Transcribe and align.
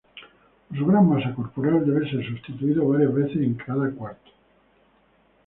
Por 0.67 0.75
su 0.79 0.83
gran 0.87 1.07
masa 1.07 1.31
corporal, 1.35 1.85
debe 1.85 2.09
ser 2.09 2.25
sustituido 2.27 2.87
varias 2.89 3.13
veces 3.13 3.35
en 3.37 3.53
cada 3.53 3.91
cuarto. 3.91 4.31